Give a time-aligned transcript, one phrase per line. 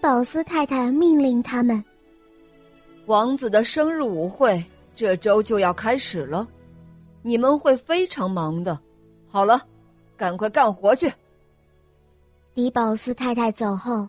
[0.00, 1.84] 宝斯太太命令他们
[3.04, 6.48] ：“王子的生日舞会这周就要开始了，
[7.20, 8.80] 你们会非常忙的。
[9.28, 9.60] 好了，
[10.16, 11.12] 赶快干活去。”
[12.54, 14.08] 迪宝斯太太走后，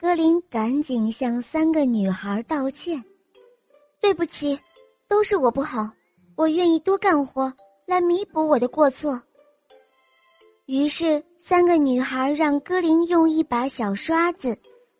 [0.00, 3.04] 格林赶紧向三个女孩道歉
[4.00, 4.58] ：“对不起，
[5.06, 5.90] 都是我不好，
[6.34, 7.52] 我愿意多干活
[7.84, 9.20] 来弥补我的过错。”
[10.64, 14.56] 于是，三个女孩让格林用一把小刷子，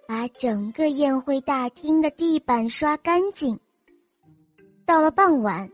[0.07, 3.59] 把整个宴会大厅的地板刷干净。
[4.85, 5.69] 到了傍晚，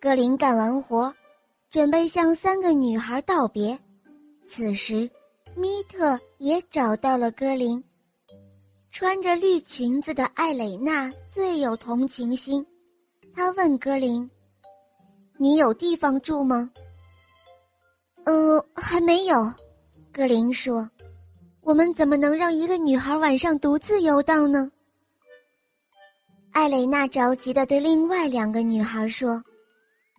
[0.00, 1.12] 格林干完活，
[1.70, 3.78] 准备向三个女孩道别。
[4.46, 5.10] 此时，
[5.54, 7.82] 米特也找到了格林。
[8.90, 12.66] 穿着绿裙子的艾蕾娜最有同情心，
[13.32, 14.28] 她问格林
[15.38, 16.70] ：“你有地方住吗？”
[18.24, 19.36] 呃，还没有，
[20.12, 20.90] 格林说
[21.68, 24.72] ：“我们怎么能让一个女孩晚上独自游荡呢？”
[26.50, 29.44] 艾蕾娜着急的对另外两个女孩说：“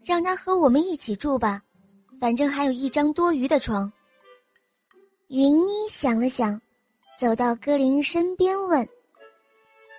[0.06, 1.60] 让她和我们一起住吧，
[2.20, 3.92] 反正还有一张多余的床。”
[5.30, 6.62] 云妮想了想，
[7.18, 8.88] 走到格林身边问：“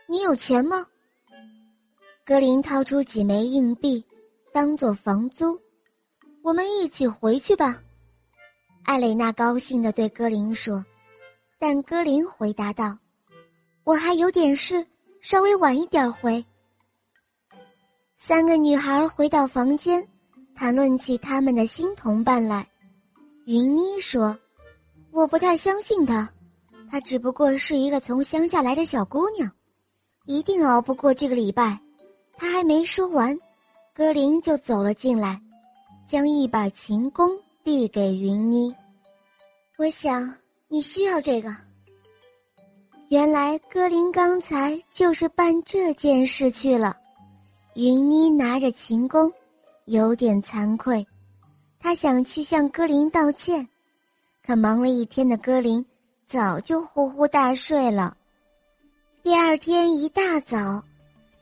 [0.06, 0.86] 你有钱吗？”
[2.24, 4.04] 格林掏出几枚硬币，
[4.52, 5.60] 当做房租。
[6.42, 7.82] 我们一起回去吧。
[8.84, 10.84] 艾蕾娜高兴的对格林说，
[11.60, 12.96] 但格林回答道
[13.84, 14.84] ：“我还有点事，
[15.20, 16.42] 稍微晚一点回。”
[18.16, 20.04] 三个女孩回到房间，
[20.54, 22.66] 谈论起他们的新同伴来。
[23.44, 24.34] 云妮说
[25.12, 26.26] ：“我不太相信她，
[26.90, 29.48] 她只不过是一个从乡下来的小姑娘，
[30.24, 31.78] 一定熬不过这个礼拜。”
[32.32, 33.38] 她还没说完，
[33.94, 35.38] 格林就走了进来，
[36.08, 37.30] 将一把琴弓。
[37.62, 38.74] 递给云妮，
[39.76, 40.34] 我想
[40.72, 41.52] 你需要这个。
[43.08, 46.96] 原来歌林刚才就是办这件事去了。
[47.74, 49.32] 云妮拿着琴弓，
[49.86, 51.04] 有点惭愧，
[51.80, 53.66] 他想去向歌林道歉，
[54.46, 55.84] 可忙了一天的歌林
[56.28, 58.16] 早就呼呼大睡了。
[59.24, 60.80] 第二天一大早，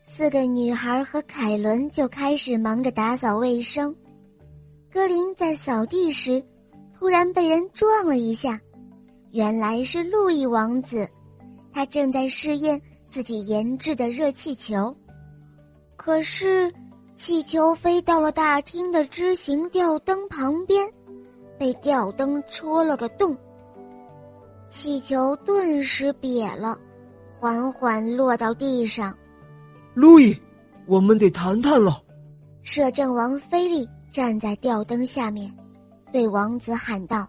[0.07, 3.95] 四个女孩和凯伦就开始忙着打扫卫生。
[4.91, 6.43] 歌林在扫地时，
[6.99, 8.59] 突然被人撞了一下，
[9.39, 11.09] 原来是路易王子，
[11.73, 14.93] 他正在试验自己研制的热气球，
[15.95, 16.69] 可是
[17.15, 20.85] 气球飞到了大厅的枝形吊灯旁边，
[21.57, 23.39] 被吊灯戳了个洞，
[24.67, 26.77] 气球顿时瘪了，
[27.39, 29.17] 缓缓落到地上。
[29.95, 30.37] 路易，
[30.85, 32.03] 我们得谈谈了。
[32.65, 33.89] 摄政王菲利。
[34.11, 35.55] 站在吊灯下面，
[36.11, 37.29] 对王子喊道：“